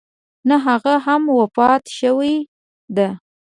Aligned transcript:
نه 0.49 0.57
هغه 0.65 0.93
هم 1.05 1.21
وفات 1.39 1.83
شوې 1.99 2.35
ده. 2.95 3.09